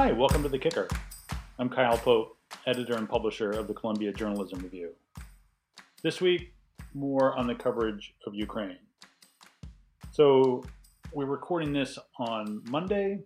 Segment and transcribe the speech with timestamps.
[0.00, 0.86] Hi, welcome to The Kicker.
[1.58, 2.36] I'm Kyle Pope,
[2.68, 4.92] editor and publisher of the Columbia Journalism Review.
[6.04, 6.54] This week,
[6.94, 8.78] more on the coverage of Ukraine.
[10.12, 10.62] So,
[11.12, 13.18] we're recording this on Monday,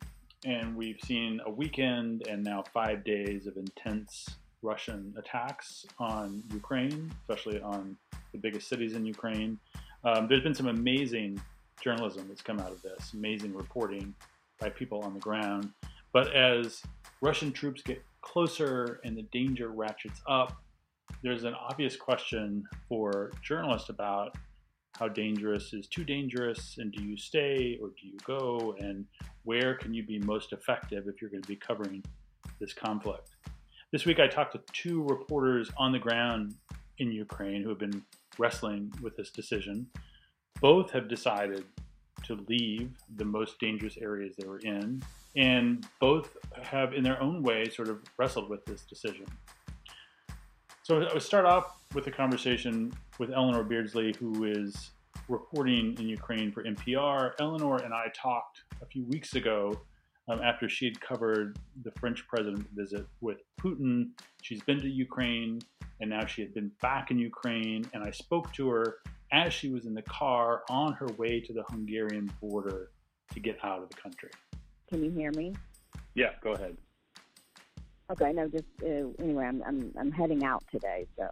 [0.46, 4.26] and we've seen a weekend and now five days of intense
[4.62, 7.98] Russian attacks on Ukraine, especially on
[8.32, 9.58] the biggest cities in Ukraine.
[10.04, 11.38] Um, there's been some amazing
[11.82, 14.14] journalism that's come out of this, amazing reporting
[14.58, 15.70] by people on the ground.
[16.12, 16.82] But as
[17.20, 20.56] Russian troops get closer and the danger ratchets up,
[21.22, 24.36] there's an obvious question for journalists about
[24.98, 29.06] how dangerous is too dangerous and do you stay or do you go and
[29.44, 32.02] where can you be most effective if you're going to be covering
[32.60, 33.30] this conflict.
[33.90, 36.54] This week I talked to two reporters on the ground
[36.98, 38.02] in Ukraine who have been
[38.38, 39.86] wrestling with this decision.
[40.60, 41.64] Both have decided
[42.24, 45.02] to leave the most dangerous areas they were in,
[45.36, 49.26] and both have, in their own way, sort of wrestled with this decision.
[50.82, 54.90] So I would start off with a conversation with Eleanor Beardsley, who is
[55.28, 57.32] reporting in Ukraine for NPR.
[57.40, 59.80] Eleanor and I talked a few weeks ago
[60.28, 64.10] um, after she had covered the French president visit with Putin.
[64.42, 65.60] She's been to Ukraine
[66.00, 67.86] and now she had been back in Ukraine.
[67.94, 68.96] And I spoke to her
[69.32, 72.90] as she was in the car on her way to the Hungarian border
[73.32, 74.30] to get out of the country.
[74.92, 75.56] Can you hear me?
[76.14, 76.76] Yeah, go ahead.
[78.10, 81.28] Okay, no, just uh, anyway, I'm, I'm I'm heading out today, so.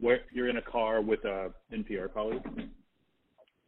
[0.00, 2.42] Where you're in a car with a NPR colleague?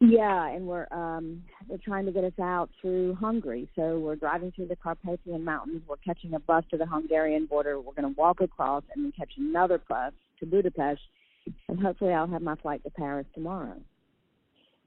[0.01, 3.69] Yeah, and we're um they're trying to get us out through Hungary.
[3.73, 5.83] So we're driving through the Carpathian Mountains.
[5.87, 7.79] We're catching a bus to the Hungarian border.
[7.79, 10.99] We're going to walk across and then catch another bus to Budapest,
[11.69, 13.77] and hopefully I'll have my flight to Paris tomorrow.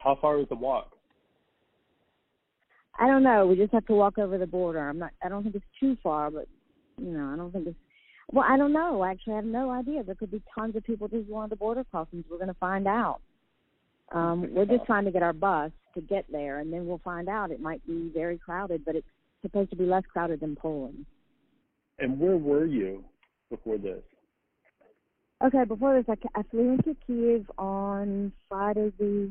[0.00, 0.93] How far is the walk?
[2.98, 3.46] I don't know.
[3.46, 4.88] We just have to walk over the border.
[4.88, 5.12] I'm not.
[5.22, 6.46] I don't think it's too far, but
[6.98, 7.76] you know, I don't think it's.
[8.32, 9.02] Well, I don't know.
[9.02, 10.02] I actually, I have no idea.
[10.02, 12.24] There could be tons of people just going to border crossings.
[12.30, 13.20] We're going to find out.
[14.12, 17.28] Um, we're just trying to get our bus to get there, and then we'll find
[17.28, 17.50] out.
[17.50, 19.06] It might be very crowded, but it's
[19.42, 21.04] supposed to be less crowded than Poland.
[21.98, 23.04] And where were you
[23.50, 24.02] before this?
[25.44, 29.30] Okay, before this, I, I flew into Kiev on Friday the,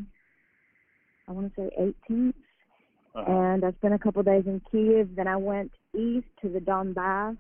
[1.28, 2.34] I want to say 18th,
[3.16, 3.32] uh-huh.
[3.32, 5.16] and I spent a couple days in Kiev.
[5.16, 7.38] Then I went east to the Donbass,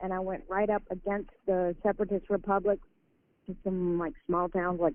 [0.00, 2.86] and I went right up against the separatist republics
[3.46, 4.94] to some like small towns like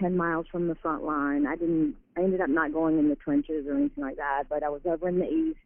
[0.00, 1.46] 10 miles from the front line.
[1.46, 4.62] I didn't, I ended up not going in the trenches or anything like that, but
[4.62, 5.58] I was over in the east.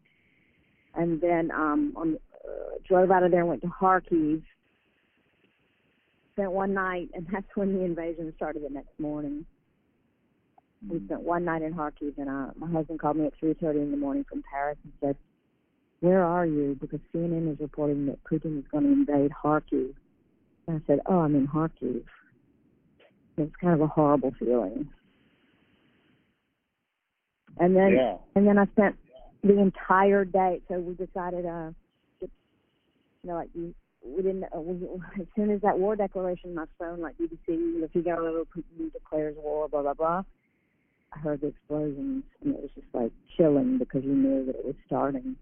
[0.95, 4.41] And then um, on, uh, drove out of there and went to Kharkiv.
[6.33, 9.45] Spent one night, and that's when the invasion started the next morning.
[10.87, 13.91] We spent one night in Kharkiv, and uh, my husband called me at 3:30 in
[13.91, 15.15] the morning from Paris and said,
[15.99, 19.93] "Where are you?" Because CNN is reporting that Putin is going to invade Kharkiv.
[20.67, 22.03] And I said, "Oh, I'm in Kharkiv."
[23.37, 24.89] It's kind of a horrible feeling.
[27.57, 28.17] And then yeah.
[28.35, 28.95] and then I spent
[29.43, 30.61] the entire day.
[30.67, 31.71] So we decided, uh,
[32.21, 32.29] you
[33.23, 34.45] know, like you, we didn't.
[34.45, 34.87] Uh, we,
[35.19, 39.67] as soon as that war declaration, my phone, like BBC, the Figaro, Putin declares war,
[39.69, 40.23] blah blah blah.
[41.13, 44.65] I heard the explosions, and it was just like chilling because you knew that it
[44.65, 45.35] was starting.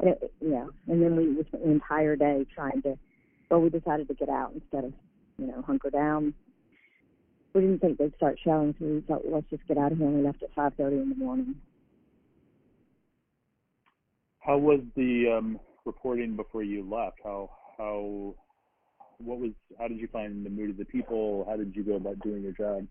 [0.00, 2.98] And it, yeah, and then we, we spent the entire day trying to.
[3.50, 4.92] Well, we decided to get out instead of,
[5.38, 6.34] you know, hunker down
[7.54, 10.06] we didn't think they'd start shelling, so we thought, let's just get out of here.
[10.06, 11.56] And we left at 5:30 in the morning.
[14.40, 17.18] How was the um, reporting before you left?
[17.24, 18.34] How how
[19.18, 21.44] what was how did you find the mood of the people?
[21.48, 22.86] How did you go about doing your job?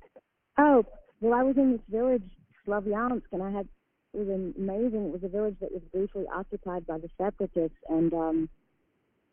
[0.58, 0.84] Oh
[1.22, 2.24] well, I was in this village,
[2.66, 3.68] Slavyansk, and I had
[4.14, 5.06] it was amazing.
[5.06, 8.50] It was a village that was briefly occupied by the separatists, and um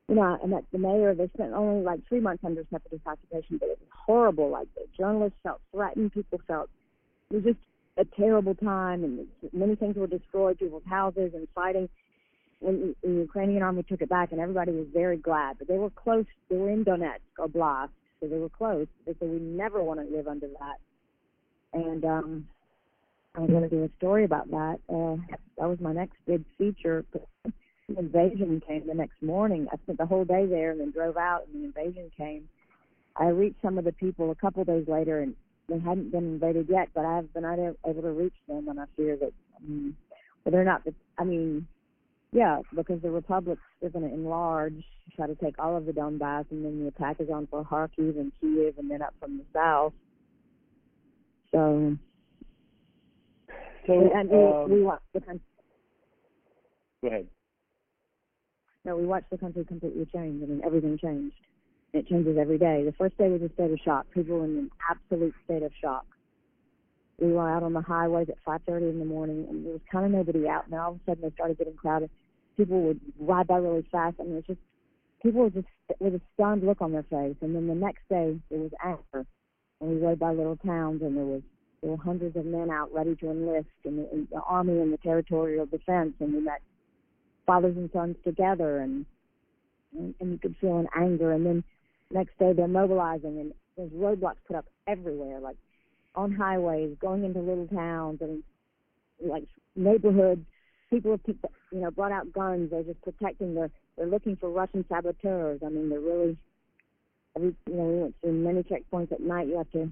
[0.09, 3.57] you know, and that the mayor, they spent only like three months under separatist occupation,
[3.59, 4.51] but it was horrible.
[4.51, 6.69] Like the journalists felt threatened, people felt
[7.31, 7.59] it was just
[7.97, 11.89] a terrible time, and many things were destroyed, people's houses and fighting.
[12.61, 15.91] When the Ukrainian army took it back, and everybody was very glad, but they were
[15.91, 16.25] close.
[16.49, 17.91] They were in Donetsk Oblast,
[18.21, 18.87] so they were close.
[19.07, 20.79] They said we never want to live under that.
[21.75, 22.49] And um,
[23.35, 24.79] I'm going to do a story about that.
[24.89, 25.17] Uh,
[25.59, 27.05] that was my next big feature
[27.89, 29.67] the invasion came the next morning.
[29.73, 32.49] I spent the whole day there and then drove out, and the invasion came.
[33.17, 35.35] I reached some of the people a couple days later, and
[35.69, 38.85] they hadn't been invaded yet, but I have been able to reach them, and I
[38.97, 39.97] fear that, um,
[40.45, 40.83] well, they're not.
[41.19, 41.67] I mean,
[42.33, 44.83] yeah, because the republics are going to enlarge,
[45.15, 48.19] try to take all of the Donbass, and then the attack is on for Kharkiv
[48.19, 49.93] and Kiev, and then up from the south.
[51.55, 51.97] So,
[53.87, 55.21] so and, um, we, we want Go
[57.05, 57.29] ahead.
[58.85, 60.43] No, we watched the country completely change.
[60.43, 61.37] I mean, everything changed.
[61.93, 62.83] It changes every day.
[62.85, 64.07] The first day was a state of shock.
[64.13, 66.07] People were in an absolute state of shock.
[67.21, 70.07] We were out on the highways at 5:30 in the morning, and there was kind
[70.07, 70.65] of nobody out.
[70.65, 72.11] And then all of a sudden, they started getting crowded.
[72.57, 74.17] People would ride by really fast.
[74.19, 74.61] I mean, it was just
[75.23, 75.69] people were just
[76.01, 77.37] with a stunned look on their face.
[77.43, 79.25] And then the next day, it was anger,
[79.81, 81.43] and we rode by little towns, and there was
[81.83, 84.91] there were hundreds of men out ready to enlist in the, in the army and
[84.91, 86.63] the territorial defense, and we met
[87.47, 89.05] fathers and sons together, and,
[89.97, 91.33] and and you could feel an anger.
[91.33, 91.65] And then
[92.11, 95.57] next day they're mobilizing, and there's roadblocks put up everywhere, like
[96.15, 98.43] on highways, going into little towns, and
[99.21, 99.45] like
[99.77, 100.45] neighborhoods.
[100.91, 102.71] People have picked, you know, brought out guns.
[102.71, 103.55] They're just protecting.
[103.55, 105.61] They're they're looking for Russian saboteurs.
[105.65, 106.37] I mean, they're really.
[107.37, 109.49] Every, you know, we went through many checkpoints at night.
[109.49, 109.91] You have to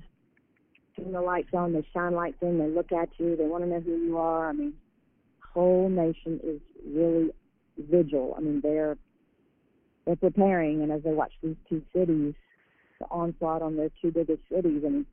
[0.97, 1.73] turn the lights on.
[1.73, 2.59] They shine lights in.
[2.59, 3.37] They look at you.
[3.37, 4.49] They want to know who you are.
[4.49, 4.75] I mean,
[5.53, 7.31] whole nation is really
[7.79, 8.35] vigil.
[8.37, 8.97] I mean, they're
[10.05, 12.35] they're preparing, and as they watch these two cities,
[12.99, 15.07] the onslaught on their two biggest cities, and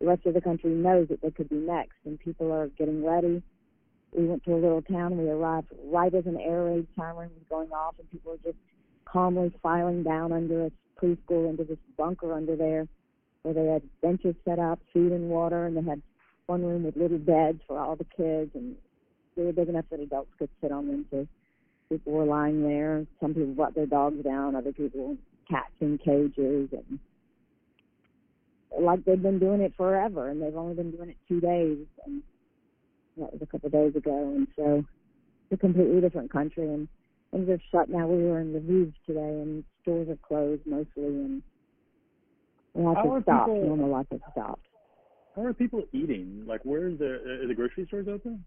[0.00, 3.04] the rest of the country knows that they could be next, and people are getting
[3.04, 3.42] ready.
[4.16, 5.18] We went to a little town.
[5.18, 8.58] We arrived right as an air raid siren was going off, and people were just
[9.04, 12.86] calmly filing down under a preschool into this bunker under there,
[13.42, 16.02] where they had benches set up, food and water, and they had
[16.46, 18.76] one room with little beds for all the kids, and
[19.36, 21.26] they were big enough that adults could sit on them too
[21.90, 23.04] people were lying there.
[23.20, 24.54] Some people brought their dogs down.
[24.54, 25.16] Other people
[25.50, 26.98] cats in cages, and
[28.80, 32.22] like they've been doing it forever, and they've only been doing it two days, and
[33.18, 34.32] that was a couple of days ago.
[34.36, 34.84] And so
[35.50, 36.88] it's a completely different country, and
[37.32, 38.06] things are shut now.
[38.06, 41.42] We were in Lviv today, and stores are closed mostly, and
[42.74, 43.46] we have to stop.
[43.46, 44.66] People, Normal life has stopped.
[45.36, 46.44] How are people eating?
[46.46, 48.44] Like, where's the are the grocery stores open?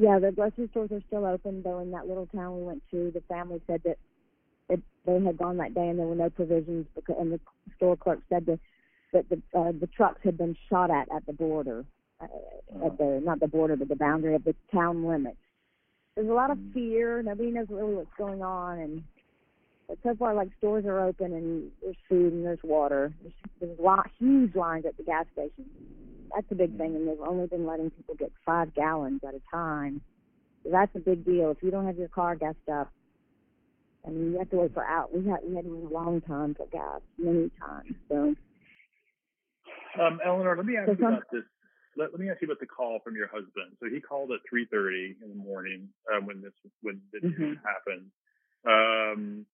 [0.00, 1.62] Yeah, the grocery stores are still open.
[1.62, 3.98] Though in that little town we went to, the family said that
[4.68, 6.86] it, they had gone that day and there were no provisions.
[6.94, 7.40] Because, and the
[7.76, 8.60] store clerk said that
[9.12, 11.84] that the uh, the trucks had been shot at at the border,
[12.20, 12.26] uh,
[12.74, 12.86] oh.
[12.86, 15.38] at the not the border but the boundary of the town limits.
[16.14, 16.72] There's a lot of mm.
[16.72, 17.22] fear.
[17.22, 19.02] Nobody knows really what's going on, and
[19.88, 23.14] but so far, like stores are open and there's food and there's water.
[23.22, 25.68] There's, there's lot, huge lines at the gas stations
[26.34, 29.40] that's a big thing, and they've only been letting people get five gallons at a
[29.50, 30.00] time.
[30.62, 31.50] So that's a big deal.
[31.50, 32.90] If you don't have your car gassed up,
[34.06, 35.14] I mean, you have to wait for out.
[35.14, 37.94] We had we had to wait a long time for gas, many times.
[38.08, 38.34] So,
[40.00, 41.42] um, Eleanor, let me ask so you some, about this.
[41.96, 43.76] Let, let me ask you about the call from your husband.
[43.80, 47.54] So he called at 3:30 in the morning uh, when this when this mm-hmm.
[47.64, 48.10] happened.
[48.66, 49.46] Um,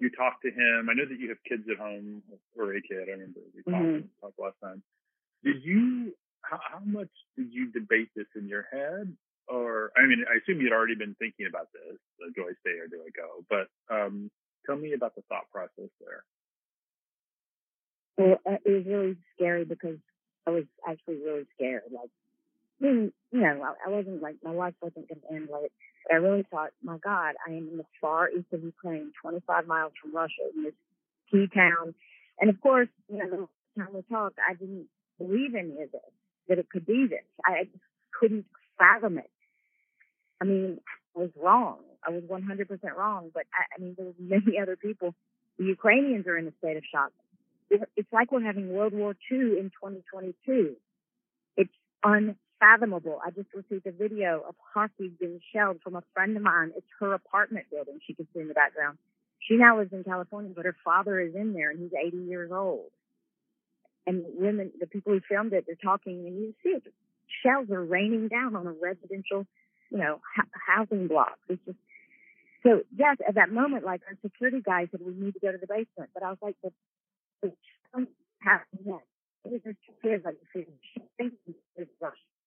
[0.00, 0.88] you talked to him.
[0.90, 2.22] I know that you have kids at home
[2.56, 3.08] or a kid.
[3.08, 4.06] I remember we talked, mm-hmm.
[4.20, 4.82] talked last time.
[5.44, 6.12] Did you
[6.42, 9.14] how, how much did you debate this in your head?
[9.48, 11.98] Or I mean, I assume you'd already been thinking about this.
[12.34, 13.44] Do I stay or do I go?
[13.48, 14.30] But um,
[14.66, 16.24] tell me about the thought process there.
[18.16, 19.96] Well, it was really scary because
[20.46, 21.82] I was actually really scared.
[21.90, 22.10] Like,
[22.80, 25.72] you know, I wasn't like my life wasn't going to end like.
[26.06, 29.66] But I really thought, my God, I am in the far east of Ukraine, 25
[29.66, 30.74] miles from Russia, in this
[31.30, 31.94] key town.
[32.40, 34.86] And of course, you know, the time we talked, I didn't
[35.18, 36.00] believe any of this,
[36.48, 37.24] that it could be this.
[37.44, 37.68] I
[38.18, 38.46] couldn't
[38.78, 39.30] fathom it.
[40.40, 40.78] I mean,
[41.14, 41.78] I was wrong.
[42.06, 45.14] I was 100% wrong, but I, I mean, there were many other people.
[45.58, 47.12] The Ukrainians are in a state of shock.
[47.68, 50.74] It's like we're having World War II in 2022.
[51.56, 51.70] It's
[52.60, 53.20] unfathomable.
[53.24, 56.72] I just received a video of Kharkiv being shelled from a friend of mine.
[56.76, 58.00] It's her apartment building.
[58.06, 58.98] She can see in the background.
[59.40, 62.50] She now lives in California, but her father is in there and he's 80 years
[62.52, 62.90] old
[64.06, 66.82] and women, the people who filmed it, they're talking, and you see it.
[67.44, 69.46] Shells are raining down on a residential,
[69.90, 70.20] you know,
[70.66, 71.38] housing block.
[71.48, 71.78] It's just
[72.62, 72.82] so.
[72.96, 75.66] Yes, at that moment, like our security guy said, we need to go to the
[75.66, 76.72] basement, but I was like, the,
[77.42, 77.52] the
[78.40, 79.04] happening yet.
[79.44, 80.36] It was just kids like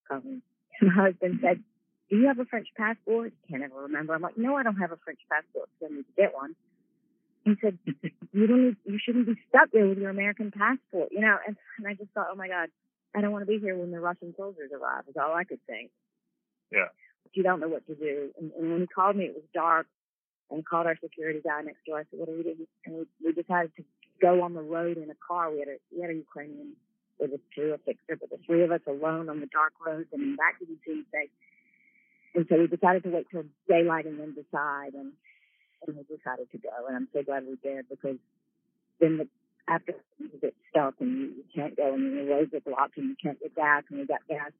[0.10, 0.42] Um,
[0.80, 1.64] and my husband said,
[2.10, 4.14] "Do you have a French passport?" Can't ever remember.
[4.14, 5.70] I'm like, "No, I don't have a French passport.
[5.80, 6.56] So I need to get one."
[7.46, 7.78] He said,
[8.32, 11.58] "You don't need, you shouldn't be stuck there with your American passport, you know." And,
[11.78, 12.70] and I just thought, "Oh my God,
[13.16, 15.60] I don't want to be here when the Russian soldiers arrive." Is all I could
[15.68, 15.92] think.
[16.72, 16.90] Yeah.
[17.24, 18.32] But you don't know what to do.
[18.40, 19.88] And, and when he called me, it was dark.
[20.50, 22.00] And he called our security guy next door.
[22.00, 23.84] I said, "What are we doing?" And we, we decided to
[24.22, 25.52] go on the road in a car.
[25.52, 26.76] We had a we had a Ukrainian
[27.32, 30.10] us too, a fixer, but the three of us alone on the dark roads.
[30.12, 31.30] and that didn't seem safe.
[32.36, 34.96] And so we decided to wait till daylight and then decide.
[34.96, 35.14] And
[35.88, 36.70] and we decided to go.
[36.88, 38.18] And I'm so glad we did because
[39.00, 39.28] then the,
[39.68, 43.10] after you get stuck and you, you can't go and the roads are blocked and
[43.10, 44.52] you can't get gas and we got gas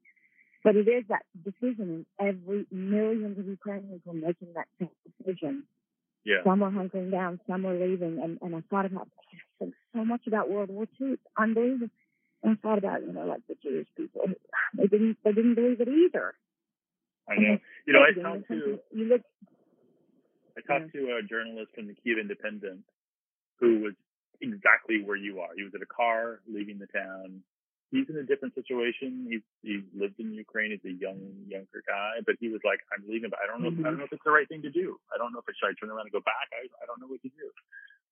[0.62, 5.64] But it is that decision, and every millions of Ukrainians were making that same decision.
[6.24, 6.42] Yeah.
[6.44, 9.08] Some were hunkering down, some were leaving, and, and I thought about
[9.60, 11.12] so much about World War II.
[11.12, 11.90] It's unbelievable.
[12.44, 14.22] And I thought about, you know, like the Jewish people.
[14.76, 16.34] They didn't they didn't believe it either.
[17.28, 17.56] I know.
[17.86, 19.22] You know, I talked to you look
[20.56, 22.82] I talked to a journalist from the Kiev Independent
[23.58, 23.94] who was
[24.42, 25.50] exactly where you are.
[25.56, 27.40] He was in a car leaving the town.
[27.90, 29.30] He's in a different situation.
[29.30, 30.74] He's he lived in Ukraine.
[30.74, 33.70] He's a young younger guy, but he was like, "I'm leaving, but I don't know.
[33.70, 33.86] Mm-hmm.
[33.86, 34.98] I don't know if it's the right thing to do.
[35.14, 36.50] I don't know if I should I turn around and go back.
[36.50, 37.46] I I don't know what to do."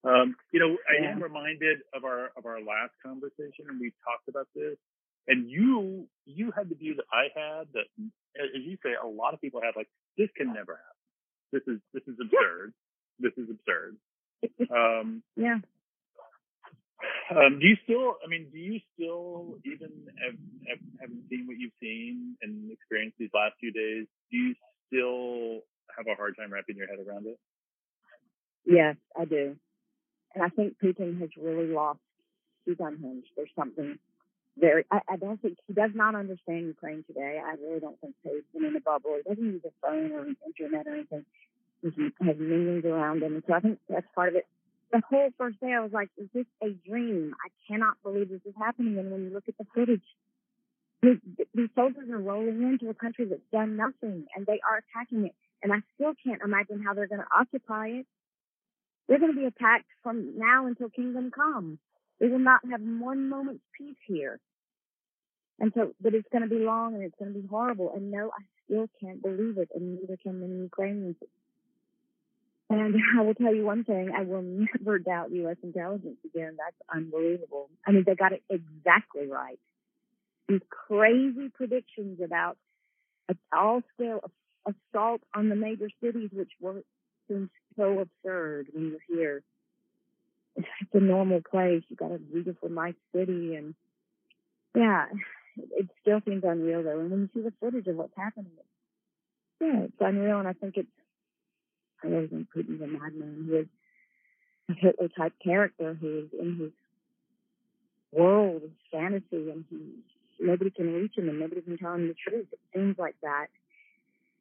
[0.04, 1.08] Um, you know, yeah.
[1.08, 4.76] I am reminded of our of our last conversation, and we talked about this.
[5.28, 7.86] And you you had the view that I had that,
[8.36, 9.74] as you say, a lot of people have.
[9.76, 11.02] Like, this can never happen.
[11.52, 12.74] This is this is absurd.
[13.18, 13.96] This is absurd.
[14.74, 15.58] Um, yeah.
[17.30, 18.16] Um, do you still?
[18.24, 20.34] I mean, do you still even have,
[20.68, 24.06] have, having seen what you've seen and experienced these last few days?
[24.30, 24.54] Do you
[24.88, 25.62] still
[25.96, 27.38] have a hard time wrapping your head around it?
[28.64, 29.56] Yes, I do,
[30.34, 32.00] and I think Putin has really lost.
[32.64, 33.28] He's unhinged.
[33.36, 33.98] There's something
[34.58, 34.84] very.
[34.90, 37.40] I, I don't think he does not understand Ukraine today.
[37.44, 38.30] I really don't think so.
[38.34, 39.16] He's been in a bubble.
[39.16, 41.24] He doesn't use a phone or internet or anything.
[41.82, 41.88] He
[42.24, 44.46] has millions around him, so I think that's part of it
[44.92, 47.34] the whole first day I was like, is this a dream?
[47.44, 48.98] I cannot believe this is happening.
[48.98, 50.04] And when you look at the footage,
[51.02, 51.16] these,
[51.54, 55.34] these soldiers are rolling into a country that's done nothing and they are attacking it.
[55.62, 58.06] And I still can't imagine how they're going to occupy it.
[59.12, 61.78] They're going to be attacked from now until kingdom come.
[62.18, 64.40] They will not have one moment's peace here.
[65.60, 67.92] And so, but it's going to be long and it's going to be horrible.
[67.94, 69.68] And no, I still can't believe it.
[69.74, 71.16] And neither can many Ukrainians.
[72.70, 75.58] And I will tell you one thing, I will never doubt U.S.
[75.62, 76.56] intelligence again.
[76.56, 77.68] That's unbelievable.
[77.86, 79.60] I mean, they got it exactly right.
[80.48, 82.56] These crazy predictions about
[83.28, 84.20] a all scale
[84.66, 86.82] assault on the major cities, which were
[87.28, 89.42] seems so absurd when you're here.
[90.56, 91.82] It's a normal place.
[91.88, 93.74] You got a beautiful, nice city, and
[94.74, 95.06] yeah,
[95.56, 97.00] it still seems unreal though.
[97.00, 98.52] And when you see the footage of what's happening,
[99.60, 100.38] yeah, it's unreal.
[100.38, 100.88] And I think it's
[102.02, 103.46] I really think Putin's a madman.
[103.48, 103.66] He is
[104.68, 106.72] a Hitler type character who is in his
[108.12, 109.78] world of fantasy and he
[110.40, 112.46] nobody can reach him and nobody can tell him the truth.
[112.52, 113.46] It seems like that.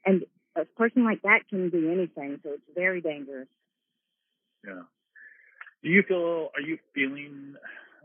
[0.06, 0.24] And
[0.56, 3.48] a person like that can do anything, so it's very dangerous.
[4.66, 4.84] Yeah.
[5.84, 7.56] Do you feel are you feeling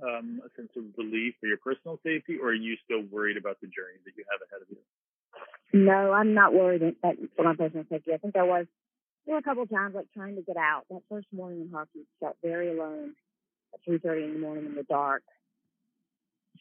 [0.03, 3.61] um, a sense of relief for your personal safety or are you still worried about
[3.61, 5.85] the journey that you have ahead of you?
[5.85, 8.13] No, I'm not worried that for my personal safety.
[8.15, 8.67] I think I was
[9.27, 10.85] there were a couple of times like trying to get out.
[10.91, 13.15] That first morning in Kharkiv, felt very alone
[13.75, 15.23] at 3:30 in the morning in the dark,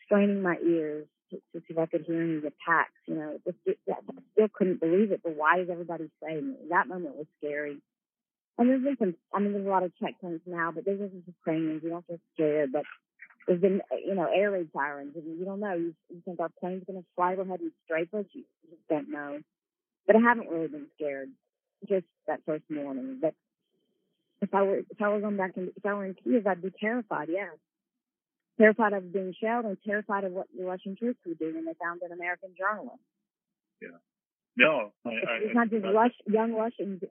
[0.03, 2.99] straining my ears if I could hear any attacks.
[3.07, 3.95] You know, just it, I
[4.33, 5.21] still couldn't believe it.
[5.23, 6.69] But why is everybody saying it?
[6.69, 7.77] That moment was scary.
[8.57, 9.15] And there's been some.
[9.33, 11.83] I mean, there's a lot of checkpoints now, but there's some Ukrainians.
[11.83, 12.83] You don't get scared, but
[13.47, 15.73] there's been you know air raid sirens, and you don't know.
[15.73, 18.25] You, you think our plane's going to fly overhead and strafe us?
[18.33, 19.39] You just don't know.
[20.07, 21.29] But I haven't really been scared
[21.87, 23.19] just that first morning.
[23.21, 23.33] But
[24.41, 26.61] if I were if I were going back in if I were in Kiev, I'd
[26.61, 27.29] be terrified.
[27.31, 27.49] Yeah,
[28.57, 31.73] terrified of being shelled and terrified of what the Russian troops would do when they
[31.81, 33.01] found an American journalist.
[33.81, 33.97] Yeah.
[34.57, 37.01] No, I, it's, I, it's not just Rush, young Russians.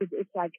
[0.00, 0.52] It's, it's like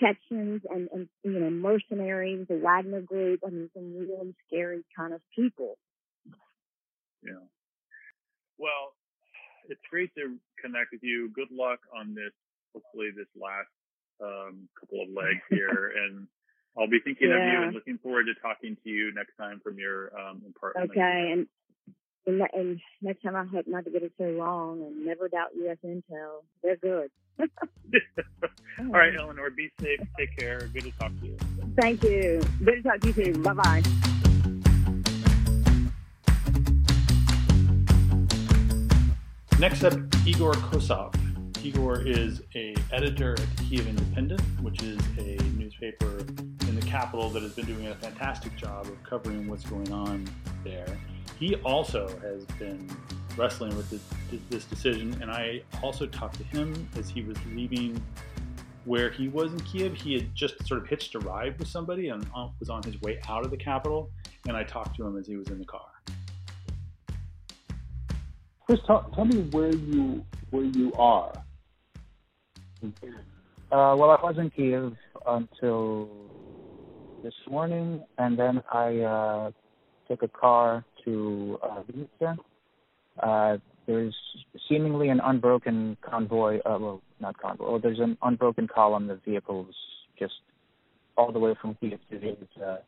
[0.00, 3.40] Chechens and, and you know mercenaries, the Wagner Group.
[3.44, 5.76] I mean, some really scary kind of people.
[7.22, 7.42] Yeah.
[8.58, 8.94] Well,
[9.68, 11.30] it's great to connect with you.
[11.34, 12.32] Good luck on this
[12.72, 13.68] hopefully this last
[14.20, 15.92] um, couple of legs here.
[15.96, 16.26] and
[16.78, 17.36] I'll be thinking yeah.
[17.36, 20.90] of you and looking forward to talking to you next time from your um, apartment.
[20.90, 21.46] Okay, and,
[22.26, 24.82] and and next time I hope not to get it so long.
[24.82, 25.76] And never doubt U.S.
[25.84, 27.10] Intel; they're good.
[28.78, 30.00] All right, Eleanor, be safe.
[30.18, 30.70] Take care.
[30.72, 31.36] Good to talk to you.
[31.80, 32.42] Thank you.
[32.64, 33.42] Good to talk to you too.
[33.42, 33.82] Bye bye.
[39.58, 39.92] Next up,
[40.26, 41.14] Igor Kossov.
[41.64, 46.61] Igor is a editor at the Kiev Independent, which is a newspaper in the
[46.92, 50.28] capital that has been doing a fantastic job of covering what's going on
[50.62, 50.86] there.
[51.38, 52.86] He also has been
[53.34, 54.02] wrestling with this,
[54.50, 57.98] this decision, and I also talked to him as he was leaving
[58.84, 59.94] where he was in Kiev.
[59.94, 62.26] He had just sort of hitched a ride with somebody and
[62.60, 64.10] was on his way out of the capital,
[64.46, 65.88] and I talked to him as he was in the car.
[68.66, 71.32] Chris, tell, tell me where you where you are
[72.84, 72.90] uh,
[73.70, 74.94] well, I was in Kiev
[75.26, 76.31] until
[77.22, 79.50] this morning, and then I uh,
[80.08, 82.34] took a car to uh.
[83.22, 84.14] Uh, there's
[84.68, 86.58] seemingly an unbroken convoy.
[86.60, 87.66] Uh, well, not convoy.
[87.66, 89.74] Oh, there's an unbroken column of vehicles
[90.18, 90.34] just
[91.16, 92.78] all the way from Kiev to Vinnytsia.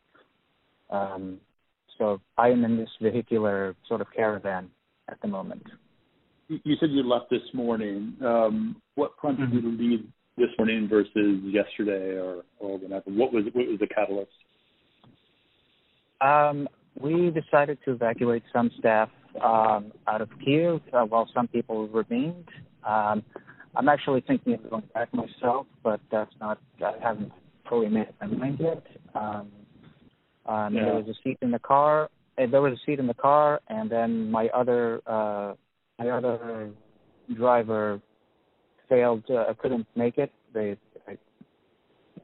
[0.89, 1.39] Um,
[1.97, 4.69] so I am in this vehicular sort of caravan
[5.09, 5.63] at the moment.
[6.47, 8.15] You said you left this morning.
[8.23, 9.55] Um, what prompted mm-hmm.
[9.55, 10.05] you to leave
[10.37, 13.03] this morning versus yesterday or, or whatever?
[13.07, 14.31] What was what was the catalyst?
[16.21, 16.67] Um,
[16.99, 19.09] we decided to evacuate some staff
[19.43, 22.47] um, out of Kiev uh, while some people remained.
[22.87, 23.23] Um,
[23.75, 26.59] I'm actually thinking of going back myself, but that's not.
[26.83, 27.31] I haven't
[27.69, 28.83] fully made up my mind yet.
[29.13, 29.51] Um,
[30.45, 30.85] um, yeah.
[30.85, 32.09] There was a seat in the car.
[32.37, 35.53] And there was a seat in the car, and then my other uh,
[35.97, 36.69] my other
[37.33, 38.01] driver
[38.89, 39.23] failed.
[39.29, 40.31] Uh, couldn't make it.
[40.53, 40.77] They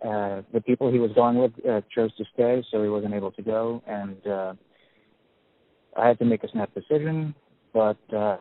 [0.03, 3.31] uh, the people he was going with uh, chose to stay, so he wasn't able
[3.31, 4.53] to go, and uh,
[5.95, 7.35] I had to make a snap decision.
[7.71, 8.37] But uh,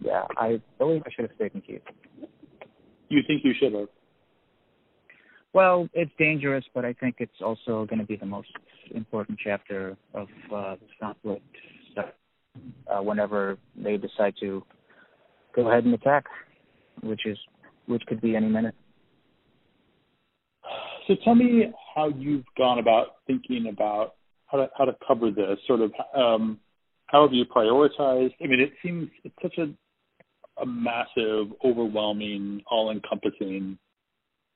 [0.00, 1.82] yeah, I believe I should have stayed in Kiev.
[3.08, 3.88] You think you should have?
[5.52, 8.48] Well, it's dangerous, but I think it's also going to be the most
[8.92, 11.44] important chapter of uh, this conflict.
[12.90, 14.62] Uh, whenever they decide to
[15.54, 16.24] go ahead and attack,
[17.02, 17.38] which is
[17.86, 18.74] which could be any minute.
[21.06, 24.14] So tell me how you've gone about thinking about
[24.46, 25.58] how to how to cover this.
[25.66, 26.58] Sort of um,
[27.06, 28.34] how have you prioritized?
[28.42, 29.72] I mean, it seems it's such a
[30.60, 33.76] a massive, overwhelming, all-encompassing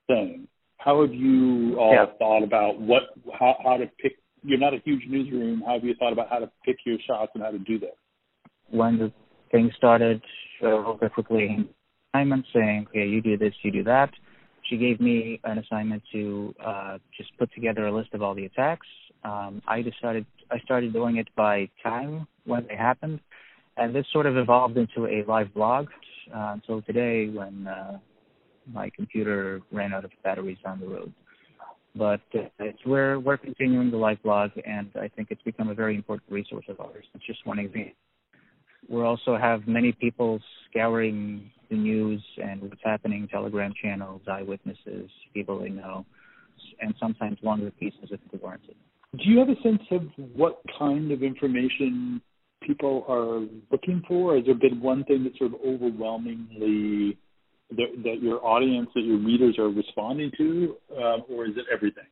[0.07, 0.49] thing
[0.81, 2.07] how have you all yeah.
[2.19, 3.03] thought about what
[3.39, 4.17] how how to pick?
[4.43, 5.63] You're not a huge newsroom.
[5.67, 7.91] How have you thought about how to pick your shots and how to do this?
[8.71, 9.13] When the
[9.53, 10.23] thing started,
[10.67, 11.69] uh, quickly
[12.13, 14.11] assignment saying, "Okay, you do this, you do that."
[14.69, 18.45] She gave me an assignment to uh, just put together a list of all the
[18.45, 18.87] attacks.
[19.25, 23.21] Um, I decided I started doing it by time when they happened,
[23.77, 25.89] and this sort of evolved into a live blog
[26.35, 27.99] uh, until today when uh,
[28.73, 31.13] my computer ran out of batteries down the road.
[31.97, 35.75] But uh, it's we're we're continuing the live blog, and I think it's become a
[35.75, 37.05] very important resource of ours.
[37.15, 37.93] It's just one example.
[38.91, 45.61] We also have many people scouring the news and what's happening, Telegram channels, eyewitnesses, people
[45.61, 46.05] they know,
[46.81, 48.75] and sometimes longer pieces if warranted.
[49.17, 50.03] Do you have a sense of
[50.35, 52.21] what kind of information
[52.63, 54.37] people are looking for?
[54.37, 57.17] Has there been one thing that sort of overwhelmingly
[57.71, 62.05] that, that your audience, that your readers are responding to, uh, or is it everything?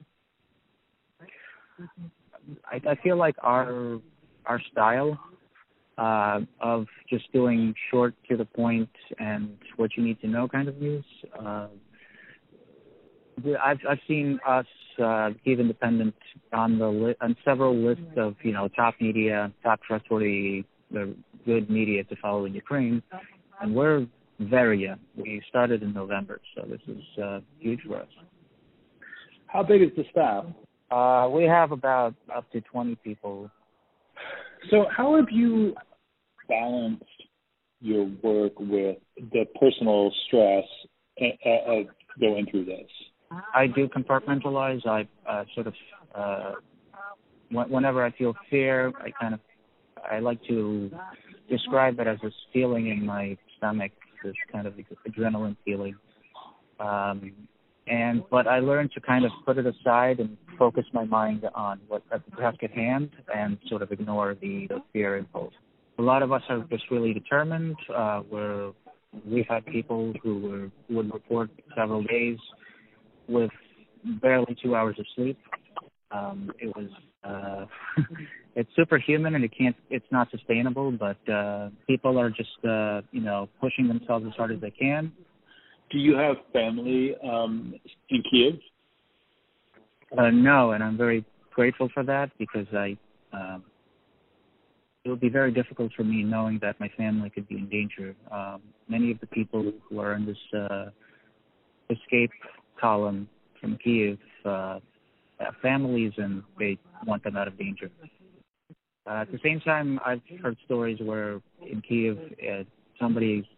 [2.64, 4.00] I, I feel like our
[4.46, 5.18] our style
[5.98, 10.68] uh, of just doing short to the point and what you need to know kind
[10.68, 11.04] of news.
[11.38, 11.66] Uh,
[13.62, 14.66] I've I've seen us
[15.02, 16.14] uh, Kiev Independent
[16.52, 21.68] on the li- on several lists of you know top media, top trustworthy, the good
[21.68, 23.02] media to follow in Ukraine,
[23.60, 24.06] and we're
[24.40, 25.00] very young.
[25.16, 28.08] We started in November, so this is uh, huge for us.
[29.46, 30.44] How big is the staff?
[30.90, 33.50] Uh, we have about up to 20 people.
[34.70, 35.74] So, how have you
[36.48, 37.04] balanced
[37.80, 40.64] your work with the personal stress
[41.20, 41.86] of
[42.20, 42.90] going through this?
[43.54, 44.86] I do compartmentalize.
[44.86, 45.74] I uh, sort of,
[46.14, 46.52] uh,
[47.50, 49.40] whenever I feel fear, I kind of,
[50.10, 50.90] I like to
[51.50, 53.92] describe it as a feeling in my stomach
[54.24, 54.74] this kind of
[55.06, 55.94] adrenaline feeling.
[56.80, 57.32] Um,
[57.86, 61.80] and but I learned to kind of put it aside and focus my mind on
[61.88, 65.54] what at the task at hand and sort of ignore the, the fear impulse.
[65.98, 67.76] A lot of us are just really determined.
[67.94, 68.72] Uh, we're
[69.26, 72.38] we've had people who were would report several days
[73.28, 73.50] with
[74.22, 75.38] barely two hours of sleep.
[76.10, 76.88] Um, it was
[77.24, 77.66] uh,
[78.58, 83.20] it's superhuman and it can't it's not sustainable but uh people are just uh you
[83.20, 85.12] know pushing themselves as hard as they can
[85.90, 87.74] do you have family um
[88.10, 88.54] in kiev
[90.18, 92.96] uh no and i'm very grateful for that because i
[93.32, 93.62] um
[95.08, 98.14] it would be very difficult for me knowing that my family could be in danger
[98.30, 100.86] um many of the people who are in this uh
[101.90, 102.30] escape
[102.80, 103.28] column
[103.60, 104.78] from kiev uh
[105.38, 107.90] have families and they want them out of danger
[109.08, 112.64] uh, at the same time, I've heard stories where in Kiev, uh,
[113.00, 113.48] somebody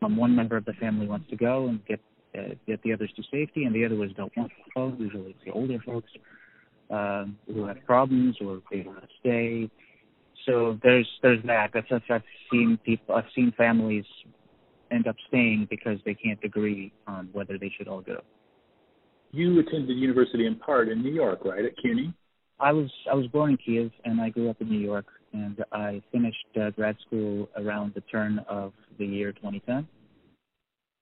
[0.00, 2.00] from one member of the family wants to go and get
[2.36, 4.96] uh, get the others to safety, and the others don't want to go.
[4.98, 6.10] Usually, it's the older folks
[6.90, 9.70] um, who have problems or they want to stay.
[10.46, 11.70] So there's there's that.
[11.72, 13.14] That's, that's I've seen people.
[13.14, 14.04] I've seen families
[14.90, 18.20] end up staying because they can't agree on whether they should all go.
[19.32, 22.14] You attended university in part in New York, right, at CUNY?
[22.60, 25.06] I was I was born in Kiev and I grew up in New York.
[25.32, 29.88] and I finished uh, grad school around the turn of the year 2010.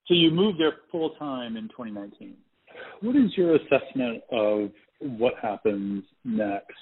[0.07, 2.35] So you moved there full time in 2019.
[3.03, 6.75] What is your assessment of what happens next?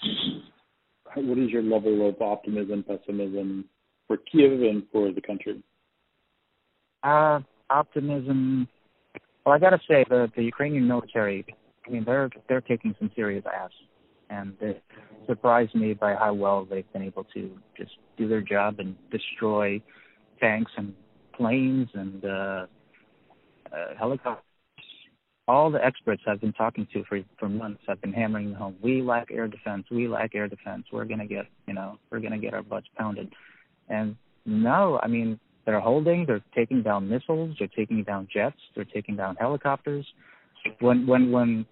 [1.15, 3.65] What is your level of optimism, pessimism
[4.07, 5.63] for Kiev and for the country?
[7.03, 8.69] Uh, optimism.
[9.45, 11.45] Well, I got to say the the Ukrainian military.
[11.87, 13.71] I mean, they're they're taking some serious ass,
[14.29, 14.83] and it
[15.27, 19.81] surprised me by how well they've been able to just do their job and destroy
[20.41, 20.95] tanks and
[21.35, 22.67] planes and uh,
[23.73, 24.50] uh, helicopters.
[25.51, 28.77] All the experts I've been talking to for for months have been hammering home.
[28.81, 29.85] We lack air defense.
[29.91, 30.85] We lack air defense.
[30.93, 33.29] We're gonna get, you know, we're gonna get our butts pounded.
[33.89, 34.15] And
[34.47, 36.25] no, I mean, they're holding.
[36.25, 37.57] They're taking down missiles.
[37.59, 38.61] They're taking down jets.
[38.77, 40.07] They're taking down helicopters.
[40.79, 41.67] When when when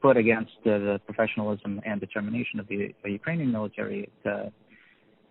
[0.00, 4.50] put against uh, the professionalism and determination of the, the Ukrainian military, it uh,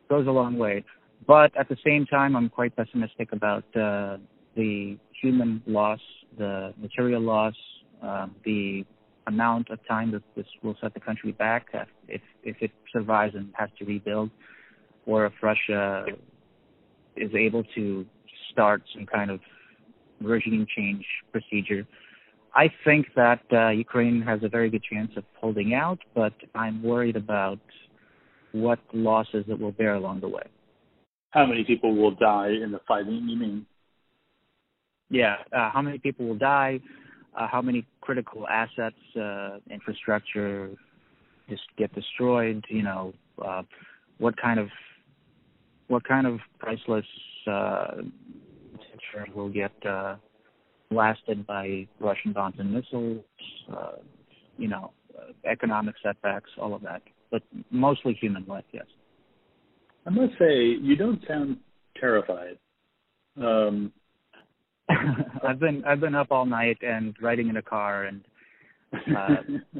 [0.10, 0.84] goes a long way.
[1.26, 4.18] But at the same time, I'm quite pessimistic about uh,
[4.60, 6.04] the human loss,
[6.38, 7.58] the material loss,
[8.02, 8.86] um, the
[9.28, 11.64] amount of time that this will set the country back
[12.08, 14.30] if if it survives and has to rebuild,
[15.06, 16.06] or if Russia
[17.16, 18.06] is able to
[18.52, 19.40] start some kind of
[20.22, 21.84] regime change procedure.
[22.64, 26.78] I think that uh, Ukraine has a very good chance of holding out, but I'm
[26.92, 27.60] worried about
[28.64, 30.48] what losses it will bear along the way.
[31.36, 33.22] How many people will die in the fighting?
[33.32, 33.66] You mean?
[35.10, 36.80] Yeah, uh, how many people will die?
[37.38, 40.72] Uh, how many critical assets, uh, infrastructure,
[41.50, 42.64] just get destroyed?
[42.70, 43.64] You know, uh,
[44.18, 44.70] what kind of
[45.88, 47.06] what kind of priceless
[47.48, 47.96] uh,
[49.34, 50.16] will get uh,
[50.92, 53.24] blasted by Russian bombs and missiles,
[53.72, 53.94] uh,
[54.58, 57.42] you know, uh, economic setbacks, all of that, but
[57.72, 58.86] mostly human life, yes.
[60.06, 61.58] I must say, you don't sound
[62.00, 62.58] terrified.
[63.38, 63.92] Um,
[65.48, 68.22] I've been I've been up all night and riding in a car and.
[68.94, 69.80] Uh,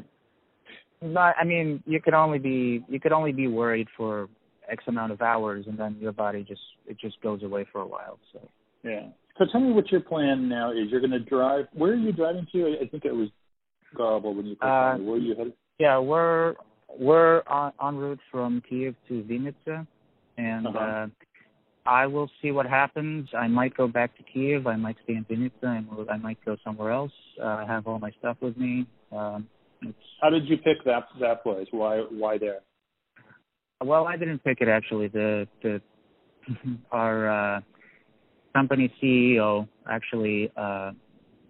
[1.02, 4.28] not, I mean, you could only be you could only be worried for
[4.70, 7.86] X amount of hours, and then your body just it just goes away for a
[7.86, 8.18] while.
[8.32, 8.48] So
[8.84, 9.08] yeah.
[9.38, 10.90] So tell me what your plan now is.
[10.90, 11.66] You're going to drive.
[11.72, 12.76] Where are you driving to?
[12.80, 13.28] I think it was
[13.96, 15.54] Garble when you first uh, Where are you headed?
[15.78, 16.54] Yeah, we're
[16.98, 19.86] we're on en route from Kiev to Vinnytsia,
[20.36, 20.78] and uh-huh.
[20.78, 21.06] uh,
[21.90, 23.28] I will see what happens.
[23.36, 24.68] I might go back to Kiev.
[24.68, 27.10] I might stay in Vinnytsia, I might go somewhere else.
[27.42, 28.86] Uh, I have all my stuff with me.
[29.10, 29.48] Um,
[30.22, 31.66] How did you pick that that place?
[31.72, 32.60] Why why there?
[33.82, 35.08] Well, I didn't pick it actually.
[35.08, 35.82] The the
[36.92, 37.60] our uh,
[38.54, 40.92] company CEO actually uh,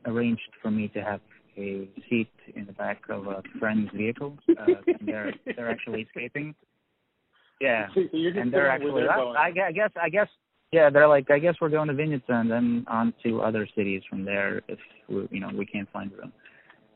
[0.07, 1.21] arranged for me to have
[1.59, 4.39] a seat in the back of a friend's vehicle.
[4.49, 6.55] Uh, and they're they're actually escaping.
[7.61, 9.03] Yeah, so and they're actually.
[9.07, 10.29] I, I guess I guess
[10.73, 14.03] yeah, they're like I guess we're going to Vinnytsia and then on to other cities
[14.09, 16.33] from there if we, you know we can't find room.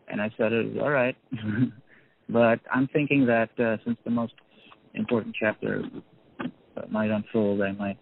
[0.08, 1.16] And I said, all right.
[2.28, 4.34] but I'm thinking that uh, since the most
[4.94, 5.82] important chapter
[6.90, 7.98] might unfold, I might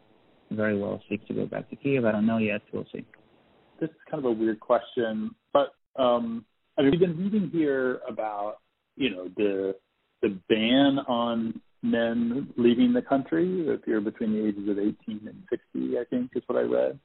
[0.50, 2.04] very well seek to go back to Kiev.
[2.04, 2.62] I don't know yet.
[2.72, 3.04] We'll see.
[3.80, 6.44] This is kind of a weird question, but um,
[6.78, 8.56] I mean, we've been reading here about
[8.96, 9.74] you know the
[10.20, 15.42] the ban on men leaving the country if you're between the ages of 18 and
[15.50, 15.98] 60.
[15.98, 16.98] I think is what I read.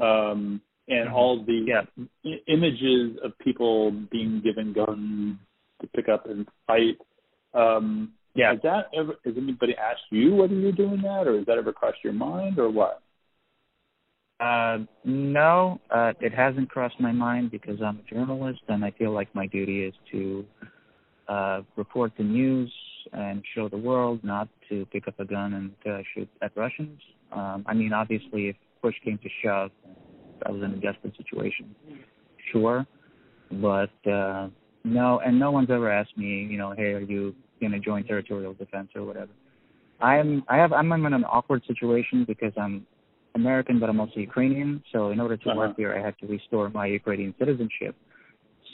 [0.00, 1.14] Um, and mm-hmm.
[1.14, 1.82] all the yeah.
[2.24, 5.36] I- images of people being given guns
[5.80, 6.98] to pick up and fight.
[7.54, 8.52] Um, yeah.
[8.52, 11.72] Has that ever has anybody asked you whether you're doing that or has that ever
[11.72, 13.02] crossed your mind or what?
[14.40, 19.12] Uh no, uh it hasn't crossed my mind because I'm a journalist and I feel
[19.12, 20.46] like my duty is to
[21.28, 22.72] uh report the news
[23.12, 27.00] and show the world, not to pick up a gun and uh, shoot at Russians.
[27.32, 29.70] Um I mean obviously if push came to shove
[30.46, 31.74] I was in a desperate situation.
[32.50, 32.86] Sure.
[33.50, 34.48] But uh
[34.84, 38.04] no and no one's ever asked me, you know, hey, are you going to join
[38.04, 39.30] territorial defense or whatever.
[40.00, 42.86] I'm I have I'm in an awkward situation because I'm
[43.34, 44.82] American but I'm also Ukrainian.
[44.92, 45.58] So in order to uh-huh.
[45.58, 47.94] work here, I had to restore my Ukrainian citizenship.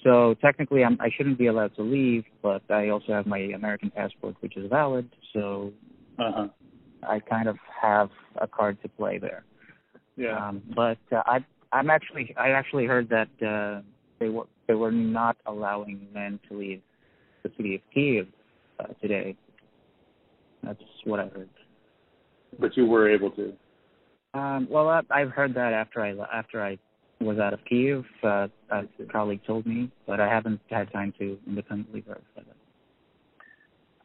[0.05, 3.91] So technically, I'm I shouldn't be allowed to leave, but I also have my American
[3.91, 5.09] passport, which is valid.
[5.33, 5.73] So
[6.19, 6.49] uh-huh.
[7.07, 9.45] I kind of have a card to play there.
[10.17, 10.49] Yeah.
[10.49, 13.83] Um, but uh, I I'm actually I actually heard that uh,
[14.19, 16.83] they were they were not allowing men to leave
[17.43, 18.29] the city of Kiev
[18.81, 19.37] uh, today.
[20.63, 21.49] That's what I heard.
[22.59, 23.53] But you were able to.
[24.35, 26.79] Um, well, I, I've heard that after I after I
[27.21, 28.05] was out of Kiev.
[28.23, 32.57] Uh, a colleague told me, but I haven't had time to independently verify that.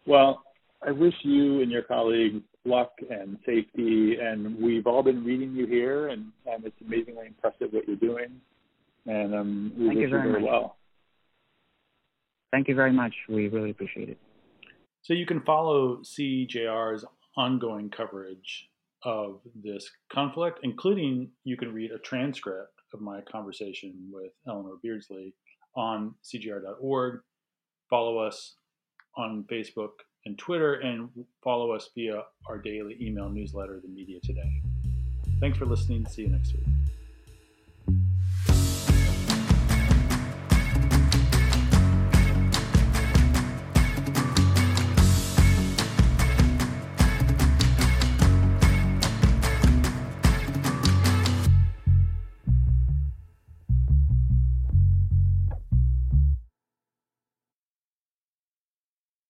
[0.05, 0.43] Well,
[0.85, 4.17] I wish you and your colleagues luck and safety.
[4.21, 8.41] And we've all been reading you here, and, and it's amazingly impressive what you're doing.
[9.05, 10.77] And um, we Thank wish you very, very well.
[12.51, 13.13] Thank you very much.
[13.27, 14.17] We really appreciate it.
[15.01, 17.03] So you can follow CJR's
[17.35, 18.69] ongoing coverage
[19.03, 25.33] of this conflict, including you can read a transcript of my conversation with Eleanor Beardsley
[25.75, 27.19] on cjr.org.
[27.89, 28.55] Follow us
[29.17, 29.91] on Facebook
[30.25, 31.09] and Twitter, and
[31.43, 34.61] follow us via our daily email newsletter, The Media Today.
[35.39, 36.05] Thanks for listening.
[36.07, 36.92] See you next week.